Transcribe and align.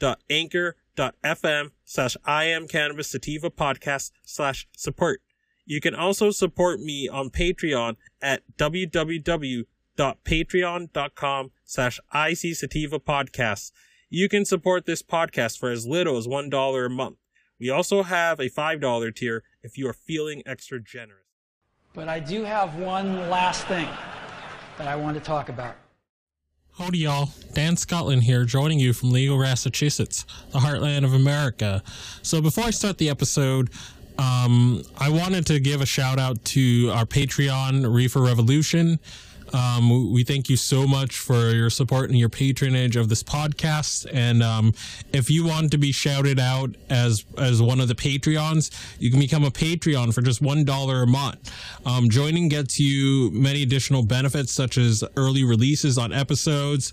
www.anchor.fm 0.00 1.70
slash 1.84 2.16
I 2.24 2.44
am 2.44 2.68
cannabis 2.68 3.10
sativa 3.10 3.50
podcast 3.50 4.12
slash 4.24 4.68
support. 4.76 5.20
You 5.64 5.80
can 5.80 5.94
also 5.94 6.30
support 6.30 6.80
me 6.80 7.08
on 7.08 7.30
Patreon 7.30 7.96
at 8.22 8.42
www.patreon.com 8.56 11.50
slash 11.64 12.00
IC 12.14 12.54
Sativa. 12.54 13.00
You 14.08 14.28
can 14.28 14.44
support 14.44 14.86
this 14.86 15.02
podcast 15.02 15.58
for 15.58 15.70
as 15.70 15.84
little 15.86 16.16
as 16.16 16.28
$1 16.28 16.86
a 16.86 16.88
month. 16.88 17.16
We 17.58 17.70
also 17.70 18.04
have 18.04 18.38
a 18.38 18.48
$5 18.48 19.16
tier 19.16 19.42
if 19.62 19.76
you 19.76 19.88
are 19.88 19.92
feeling 19.92 20.44
extra 20.46 20.80
generous. 20.80 21.24
But 21.94 22.08
I 22.08 22.20
do 22.20 22.44
have 22.44 22.76
one 22.76 23.28
last 23.28 23.66
thing 23.66 23.88
that 24.78 24.86
I 24.86 24.94
want 24.94 25.16
to 25.16 25.22
talk 25.22 25.48
about. 25.48 25.74
Howdy, 26.78 26.98
y'all. 26.98 27.30
Dan 27.54 27.74
Scotland 27.78 28.24
here, 28.24 28.44
joining 28.44 28.78
you 28.78 28.92
from 28.92 29.10
Legal, 29.10 29.38
Massachusetts, 29.38 30.26
the 30.50 30.58
heartland 30.58 31.04
of 31.04 31.14
America. 31.14 31.82
So, 32.20 32.42
before 32.42 32.64
I 32.64 32.70
start 32.70 32.98
the 32.98 33.08
episode, 33.08 33.70
um, 34.18 34.82
I 34.98 35.08
wanted 35.08 35.46
to 35.46 35.58
give 35.58 35.80
a 35.80 35.86
shout 35.86 36.18
out 36.18 36.44
to 36.44 36.90
our 36.90 37.06
Patreon, 37.06 37.90
Reefer 37.90 38.20
Revolution. 38.20 38.98
Um, 39.56 40.12
we 40.12 40.22
thank 40.22 40.50
you 40.50 40.56
so 40.56 40.86
much 40.86 41.18
for 41.18 41.50
your 41.54 41.70
support 41.70 42.10
and 42.10 42.18
your 42.18 42.28
patronage 42.28 42.96
of 42.96 43.08
this 43.08 43.22
podcast. 43.22 44.06
And 44.12 44.42
um, 44.42 44.74
if 45.14 45.30
you 45.30 45.46
want 45.46 45.70
to 45.70 45.78
be 45.78 45.92
shouted 45.92 46.38
out 46.38 46.74
as 46.90 47.24
as 47.38 47.62
one 47.62 47.80
of 47.80 47.88
the 47.88 47.94
Patreons, 47.94 48.70
you 49.00 49.10
can 49.10 49.18
become 49.18 49.44
a 49.44 49.50
Patreon 49.50 50.12
for 50.12 50.20
just 50.20 50.42
one 50.42 50.66
dollar 50.66 51.02
a 51.04 51.06
month. 51.06 51.50
Um, 51.86 52.10
joining 52.10 52.48
gets 52.48 52.78
you 52.78 53.30
many 53.30 53.62
additional 53.62 54.02
benefits, 54.02 54.52
such 54.52 54.76
as 54.76 55.02
early 55.16 55.42
releases 55.42 55.96
on 55.96 56.12
episodes, 56.12 56.92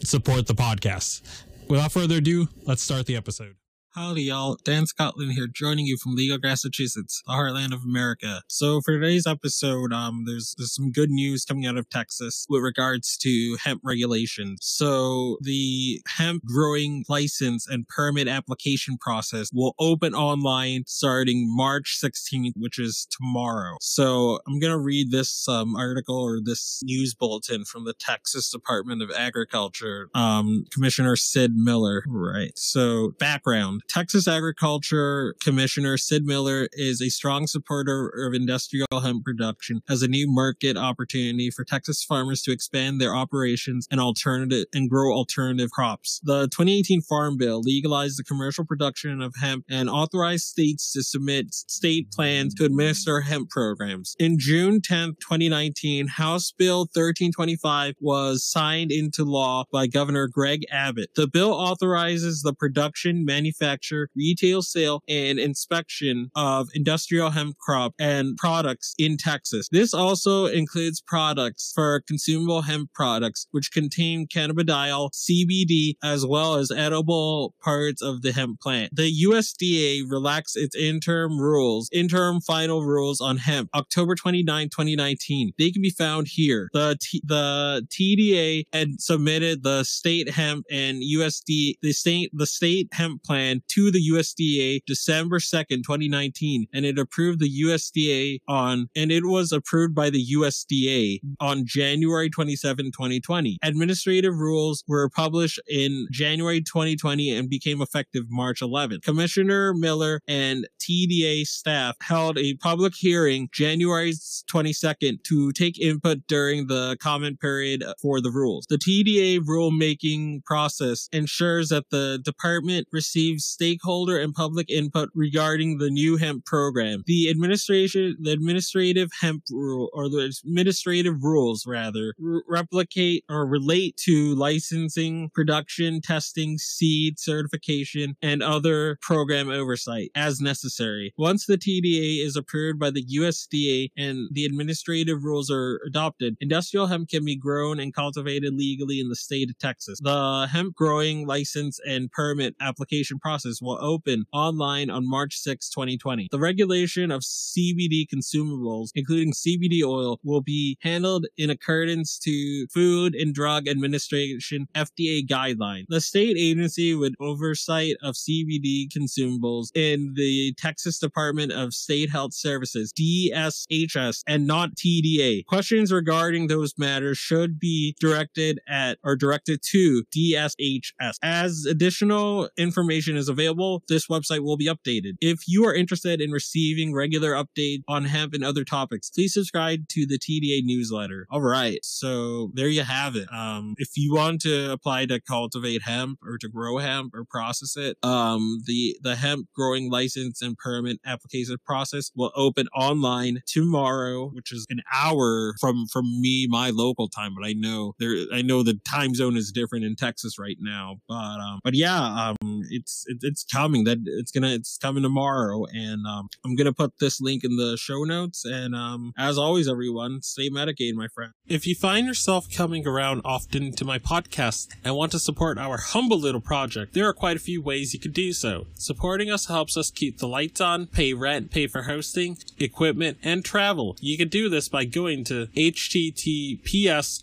support 0.00 0.46
the 0.46 0.54
podcast. 0.54 1.22
Without 1.68 1.92
further 1.92 2.16
ado, 2.16 2.48
let's 2.64 2.82
start 2.82 3.06
the 3.06 3.16
episode. 3.16 3.54
Howdy, 3.98 4.22
y'all. 4.22 4.56
Dan 4.62 4.86
Scotland 4.86 5.32
here, 5.32 5.48
joining 5.48 5.84
you 5.84 5.96
from 5.96 6.14
Legal, 6.14 6.38
Massachusetts, 6.40 7.20
the 7.26 7.32
heartland 7.32 7.74
of 7.74 7.82
America. 7.82 8.42
So, 8.46 8.80
for 8.80 8.92
today's 8.94 9.26
episode, 9.26 9.92
um, 9.92 10.22
there's 10.24 10.54
there's 10.56 10.72
some 10.72 10.92
good 10.92 11.10
news 11.10 11.44
coming 11.44 11.66
out 11.66 11.76
of 11.76 11.88
Texas 11.88 12.46
with 12.48 12.62
regards 12.62 13.16
to 13.16 13.56
hemp 13.60 13.80
regulations. 13.82 14.60
So, 14.62 15.36
the 15.40 16.00
hemp 16.06 16.44
growing 16.44 17.06
license 17.08 17.66
and 17.66 17.88
permit 17.88 18.28
application 18.28 18.98
process 18.98 19.50
will 19.52 19.74
open 19.80 20.14
online 20.14 20.84
starting 20.86 21.52
March 21.52 21.98
16th, 22.00 22.52
which 22.54 22.78
is 22.78 23.08
tomorrow. 23.10 23.78
So, 23.80 24.38
I'm 24.46 24.60
gonna 24.60 24.78
read 24.78 25.10
this 25.10 25.48
um, 25.48 25.74
article 25.74 26.20
or 26.20 26.38
this 26.40 26.80
news 26.84 27.14
bulletin 27.14 27.64
from 27.64 27.84
the 27.84 27.94
Texas 27.94 28.48
Department 28.48 29.02
of 29.02 29.10
Agriculture, 29.10 30.08
um, 30.14 30.66
Commissioner 30.72 31.16
Sid 31.16 31.56
Miller. 31.56 32.04
Right. 32.06 32.56
So, 32.56 33.14
background. 33.18 33.82
Texas 33.88 34.28
Agriculture 34.28 35.34
Commissioner 35.42 35.96
Sid 35.96 36.26
Miller 36.26 36.68
is 36.74 37.00
a 37.00 37.08
strong 37.08 37.46
supporter 37.46 38.12
of 38.26 38.34
industrial 38.34 38.86
hemp 39.02 39.24
production 39.24 39.80
as 39.88 40.02
a 40.02 40.08
new 40.08 40.30
market 40.30 40.76
opportunity 40.76 41.50
for 41.50 41.64
Texas 41.64 42.04
farmers 42.04 42.42
to 42.42 42.52
expand 42.52 43.00
their 43.00 43.16
operations 43.16 43.88
and 43.90 43.98
alternative 43.98 44.66
and 44.74 44.90
grow 44.90 45.14
alternative 45.14 45.70
crops. 45.70 46.20
The 46.22 46.48
2018 46.48 47.00
Farm 47.00 47.38
Bill 47.38 47.62
legalized 47.62 48.18
the 48.18 48.24
commercial 48.24 48.66
production 48.66 49.22
of 49.22 49.34
hemp 49.40 49.64
and 49.70 49.88
authorized 49.88 50.44
states 50.44 50.92
to 50.92 51.02
submit 51.02 51.54
state 51.54 52.12
plans 52.12 52.54
to 52.56 52.66
administer 52.66 53.22
hemp 53.22 53.48
programs. 53.48 54.14
In 54.18 54.38
June 54.38 54.82
10, 54.82 55.14
2019, 55.20 56.08
House 56.08 56.52
Bill 56.52 56.80
1325 56.80 57.94
was 58.00 58.44
signed 58.44 58.92
into 58.92 59.24
law 59.24 59.64
by 59.72 59.86
Governor 59.86 60.28
Greg 60.28 60.66
Abbott. 60.70 61.14
The 61.16 61.26
bill 61.26 61.52
authorizes 61.52 62.42
the 62.42 62.52
production, 62.52 63.24
manufacturing, 63.24 63.77
manufacture, 63.78 64.08
retail 64.16 64.62
sale, 64.62 65.02
and 65.08 65.38
inspection 65.38 66.30
of 66.34 66.68
industrial 66.74 67.30
hemp 67.30 67.56
crop 67.58 67.94
and 67.98 68.36
products 68.36 68.94
in 68.98 69.16
Texas. 69.16 69.68
This 69.70 69.94
also 69.94 70.46
includes 70.46 71.00
products 71.00 71.72
for 71.74 72.02
consumable 72.06 72.62
hemp 72.62 72.90
products, 72.94 73.46
which 73.50 73.72
contain 73.72 74.26
cannabidiol, 74.26 75.10
CBD, 75.12 75.94
as 76.02 76.26
well 76.26 76.56
as 76.56 76.70
edible 76.70 77.54
parts 77.62 78.02
of 78.02 78.22
the 78.22 78.32
hemp 78.32 78.60
plant. 78.60 78.94
The 78.94 79.12
USDA 79.26 80.02
relaxed 80.08 80.56
its 80.56 80.76
interim 80.76 81.38
rules, 81.38 81.88
interim 81.92 82.40
final 82.40 82.84
rules 82.84 83.20
on 83.20 83.38
hemp, 83.38 83.68
October 83.74 84.14
29, 84.14 84.68
2019. 84.68 85.52
They 85.58 85.70
can 85.70 85.82
be 85.82 85.90
found 85.90 86.28
here. 86.28 86.68
The, 86.72 86.96
T- 87.00 87.22
the 87.24 87.86
TDA 87.90 88.64
had 88.72 89.00
submitted 89.00 89.62
the 89.62 89.84
state 89.84 90.30
hemp 90.30 90.64
and 90.70 91.02
USD, 91.02 91.74
the 91.82 91.92
state, 91.92 92.30
the 92.32 92.46
state 92.46 92.88
hemp 92.92 93.22
plan 93.22 93.57
to 93.68 93.90
the 93.90 94.10
USDA 94.12 94.80
December 94.86 95.38
2nd, 95.38 95.82
2019, 95.84 96.66
and 96.72 96.84
it 96.84 96.98
approved 96.98 97.40
the 97.40 97.62
USDA 97.64 98.40
on, 98.48 98.88
and 98.96 99.10
it 99.10 99.24
was 99.24 99.52
approved 99.52 99.94
by 99.94 100.10
the 100.10 100.24
USDA 100.34 101.20
on 101.40 101.64
January 101.66 102.30
27, 102.30 102.86
2020. 102.86 103.58
Administrative 103.62 104.34
rules 104.34 104.84
were 104.86 105.08
published 105.08 105.60
in 105.68 106.06
January 106.10 106.60
2020 106.60 107.36
and 107.36 107.50
became 107.50 107.82
effective 107.82 108.24
March 108.28 108.60
11th. 108.60 109.02
Commissioner 109.02 109.74
Miller 109.74 110.20
and 110.28 110.66
TDA 110.80 111.46
staff 111.46 111.96
held 112.02 112.38
a 112.38 112.54
public 112.56 112.94
hearing 112.94 113.48
January 113.52 114.12
22nd 114.12 115.22
to 115.24 115.52
take 115.52 115.78
input 115.78 116.18
during 116.28 116.66
the 116.66 116.96
comment 117.00 117.40
period 117.40 117.84
for 118.00 118.20
the 118.20 118.30
rules. 118.30 118.66
The 118.68 118.76
TDA 118.76 119.40
rulemaking 119.40 120.44
process 120.44 121.08
ensures 121.12 121.68
that 121.68 121.90
the 121.90 122.20
department 122.24 122.88
receives 122.92 123.47
stakeholder 123.48 124.18
and 124.18 124.34
public 124.34 124.70
input 124.70 125.10
regarding 125.14 125.78
the 125.78 125.90
new 125.90 126.16
hemp 126.16 126.44
program. 126.44 127.02
The 127.06 127.30
administration, 127.30 128.16
the 128.20 128.32
administrative 128.32 129.10
hemp 129.20 129.44
rule, 129.50 129.90
or 129.92 130.08
the 130.08 130.32
administrative 130.44 131.22
rules 131.22 131.64
rather, 131.66 132.14
replicate 132.18 133.24
or 133.28 133.46
relate 133.46 133.96
to 134.04 134.34
licensing, 134.34 135.30
production, 135.34 136.00
testing, 136.00 136.58
seed 136.58 137.18
certification, 137.18 138.16
and 138.22 138.42
other 138.42 138.98
program 139.00 139.48
oversight 139.48 140.10
as 140.14 140.40
necessary. 140.40 141.14
Once 141.16 141.46
the 141.46 141.58
TDA 141.58 142.24
is 142.24 142.36
approved 142.36 142.78
by 142.78 142.90
the 142.90 143.04
USDA 143.04 143.90
and 143.96 144.28
the 144.32 144.44
administrative 144.44 145.24
rules 145.24 145.50
are 145.50 145.80
adopted, 145.86 146.36
industrial 146.40 146.86
hemp 146.86 147.08
can 147.08 147.24
be 147.24 147.36
grown 147.36 147.80
and 147.80 147.94
cultivated 147.94 148.54
legally 148.54 149.00
in 149.00 149.08
the 149.08 149.16
state 149.16 149.50
of 149.50 149.58
Texas. 149.58 149.98
The 150.02 150.48
hemp 150.50 150.74
growing 150.74 151.26
license 151.26 151.80
and 151.86 152.10
permit 152.12 152.54
application 152.60 153.18
process 153.18 153.37
process 153.38 153.62
will 153.62 153.78
open 153.80 154.24
online 154.32 154.90
on 154.90 155.08
March 155.08 155.36
6, 155.36 155.70
2020. 155.70 156.28
The 156.32 156.40
regulation 156.40 157.12
of 157.12 157.22
CBD 157.22 158.04
consumables, 158.12 158.88
including 158.96 159.32
CBD 159.32 159.84
oil, 159.84 160.18
will 160.24 160.40
be 160.40 160.76
handled 160.80 161.26
in 161.36 161.48
accordance 161.48 162.18
to 162.20 162.66
Food 162.74 163.14
and 163.14 163.32
Drug 163.32 163.68
Administration 163.68 164.66
FDA 164.74 165.24
guidelines. 165.24 165.84
The 165.88 166.00
state 166.00 166.36
agency 166.36 166.96
with 166.96 167.14
oversight 167.20 167.94
of 168.02 168.16
CBD 168.16 168.86
consumables 168.88 169.68
in 169.74 170.14
the 170.16 170.52
Texas 170.58 170.98
Department 170.98 171.52
of 171.52 171.72
State 171.74 172.10
Health 172.10 172.34
Services, 172.34 172.92
DSHS, 172.92 174.22
and 174.26 174.48
not 174.48 174.70
TDA. 174.74 175.46
Questions 175.46 175.92
regarding 175.92 176.48
those 176.48 176.74
matters 176.76 177.18
should 177.18 177.60
be 177.60 177.94
directed 178.00 178.58
at 178.68 178.98
or 179.04 179.14
directed 179.14 179.60
to 179.70 180.02
DSHS. 180.16 181.18
As 181.22 181.66
additional 181.68 182.48
information 182.56 183.16
is 183.16 183.27
available, 183.28 183.82
this 183.88 184.06
website 184.08 184.40
will 184.40 184.56
be 184.56 184.66
updated. 184.66 185.14
If 185.20 185.40
you 185.46 185.64
are 185.66 185.74
interested 185.74 186.20
in 186.20 186.30
receiving 186.30 186.94
regular 186.94 187.32
updates 187.32 187.82
on 187.88 188.04
hemp 188.04 188.34
and 188.34 188.44
other 188.44 188.64
topics, 188.64 189.10
please 189.10 189.34
subscribe 189.34 189.88
to 189.90 190.06
the 190.06 190.18
TDA 190.18 190.62
newsletter. 190.64 191.26
All 191.30 191.40
right, 191.40 191.78
so 191.82 192.50
there 192.54 192.68
you 192.68 192.82
have 192.82 193.16
it. 193.16 193.28
Um, 193.32 193.74
if 193.78 193.90
you 193.96 194.14
want 194.14 194.40
to 194.42 194.72
apply 194.72 195.06
to 195.06 195.20
cultivate 195.20 195.82
hemp 195.82 196.18
or 196.24 196.38
to 196.38 196.48
grow 196.48 196.78
hemp 196.78 197.14
or 197.14 197.24
process 197.24 197.76
it, 197.76 197.96
um, 198.02 198.62
the 198.66 198.96
the 199.02 199.16
hemp 199.16 199.48
growing 199.54 199.90
license 199.90 200.42
and 200.42 200.56
permit 200.56 200.98
application 201.04 201.56
process 201.64 202.10
will 202.14 202.32
open 202.34 202.66
online 202.74 203.42
tomorrow, 203.46 204.28
which 204.28 204.52
is 204.52 204.66
an 204.70 204.82
hour 204.92 205.54
from 205.60 205.86
from 205.86 206.04
me, 206.20 206.46
my 206.48 206.70
local 206.70 207.08
time. 207.08 207.34
But 207.38 207.46
I 207.46 207.52
know 207.52 207.94
there, 207.98 208.14
I 208.32 208.42
know 208.42 208.62
the 208.62 208.80
time 208.84 209.14
zone 209.14 209.36
is 209.36 209.52
different 209.52 209.84
in 209.84 209.96
Texas 209.96 210.38
right 210.38 210.56
now. 210.60 210.96
But 211.08 211.14
um, 211.14 211.60
but 211.64 211.74
yeah, 211.74 211.98
um, 212.42 212.62
it's 212.70 213.04
it, 213.22 213.26
it's 213.26 213.44
coming. 213.44 213.84
That 213.84 213.98
it's 214.04 214.30
gonna 214.30 214.48
it's 214.48 214.78
coming 214.78 215.02
tomorrow, 215.02 215.66
and 215.72 216.06
um, 216.06 216.28
I'm 216.44 216.54
gonna 216.56 216.72
put 216.72 216.98
this 217.00 217.20
link 217.20 217.44
in 217.44 217.56
the 217.56 217.76
show 217.76 218.04
notes. 218.04 218.44
And 218.44 218.74
um, 218.74 219.12
as 219.16 219.38
always, 219.38 219.68
everyone, 219.68 220.22
stay 220.22 220.48
medicated, 220.48 220.96
my 220.96 221.08
friend. 221.08 221.32
If 221.46 221.66
you 221.66 221.74
find 221.74 222.06
yourself 222.06 222.46
coming 222.54 222.86
around 222.86 223.22
often 223.24 223.72
to 223.72 223.84
my 223.84 223.98
podcast 223.98 224.68
and 224.84 224.94
want 224.94 225.12
to 225.12 225.18
support 225.18 225.58
our 225.58 225.78
humble 225.78 226.18
little 226.18 226.40
project, 226.40 226.94
there 226.94 227.08
are 227.08 227.14
quite 227.14 227.36
a 227.36 227.40
few 227.40 227.62
ways 227.62 227.94
you 227.94 228.00
could 228.00 228.12
do 228.12 228.32
so. 228.32 228.66
Supporting 228.74 229.30
us 229.30 229.46
helps 229.46 229.76
us 229.76 229.90
keep 229.90 230.18
the 230.18 230.28
lights 230.28 230.60
on, 230.60 230.86
pay 230.86 231.14
rent, 231.14 231.50
pay 231.50 231.66
for 231.66 231.82
hosting, 231.82 232.38
equipment, 232.58 233.18
and 233.22 233.44
travel. 233.44 233.96
You 234.00 234.16
can 234.16 234.28
do 234.28 234.48
this 234.48 234.68
by 234.68 234.84
going 234.84 235.24
to 235.24 235.46
https 235.48 237.22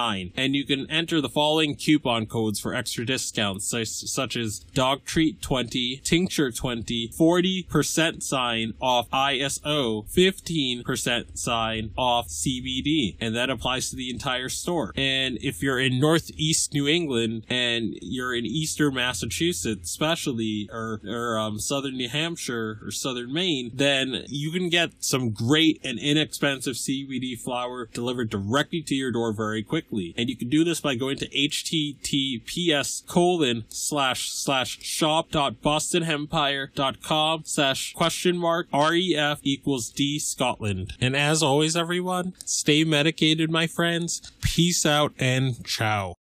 and 0.00 0.54
you 0.54 0.64
can 0.64 0.90
enter 0.90 1.20
the 1.20 1.28
following 1.28 1.74
coupon 1.74 2.24
codes 2.26 2.58
for 2.58 2.74
extra 2.74 3.04
discounts 3.04 3.66
such, 3.66 3.88
such 3.88 4.36
as 4.36 4.60
dog 4.72 5.04
treat 5.04 5.42
20 5.42 6.00
tincture 6.04 6.50
20 6.50 7.08
40% 7.08 8.22
sign 8.22 8.72
off 8.80 9.10
iso 9.10 10.08
15% 10.08 11.38
sign 11.38 11.90
off 11.98 12.28
cbd 12.28 13.16
and 13.20 13.36
that 13.36 13.50
applies 13.50 13.90
to 13.90 13.96
the 13.96 14.10
entire 14.10 14.48
store. 14.48 14.92
And 14.96 15.36
if 15.42 15.62
you're 15.62 15.78
in 15.78 16.00
northeast 16.00 16.72
new 16.72 16.88
england 16.88 17.44
and 17.48 17.94
you're 18.00 18.34
in 18.34 18.46
eastern 18.46 18.94
massachusetts 18.94 19.90
especially 19.90 20.68
or, 20.72 21.00
or 21.06 21.38
um, 21.38 21.58
southern 21.58 21.96
new 21.96 22.08
hampshire 22.08 22.78
or 22.82 22.90
southern 22.90 23.32
maine 23.32 23.70
then 23.74 24.24
you 24.28 24.50
can 24.50 24.68
get 24.68 24.90
some 25.00 25.30
great 25.30 25.80
and 25.84 25.98
inexpensive 25.98 26.74
cbd 26.74 27.38
flower 27.38 27.88
delivered 27.92 28.30
directly 28.30 28.82
to 28.82 28.94
your 28.94 29.12
door 29.12 29.32
very 29.32 29.62
quickly 29.62 29.79
and 30.16 30.28
you 30.28 30.36
can 30.36 30.48
do 30.48 30.64
this 30.64 30.80
by 30.80 30.94
going 30.94 31.16
to 31.16 31.28
https 31.28 33.06
colon 33.06 33.64
slash 33.68 34.30
slash 34.30 34.80
shop 34.82 35.30
dot 35.30 35.62
bostonhempire.com 35.62 37.42
slash 37.44 37.92
question 37.94 38.36
mark 38.36 38.68
ref 38.72 39.40
equals 39.42 39.90
d 39.90 40.18
scotland. 40.18 40.94
And 41.00 41.16
as 41.16 41.42
always 41.42 41.76
everyone 41.76 42.34
stay 42.44 42.84
medicated 42.84 43.50
my 43.50 43.66
friends. 43.66 44.32
Peace 44.42 44.84
out 44.84 45.12
and 45.18 45.64
ciao 45.64 46.16